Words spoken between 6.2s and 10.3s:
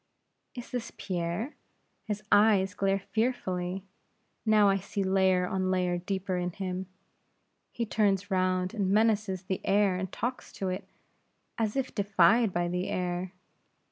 in him; he turns round and menaces the air and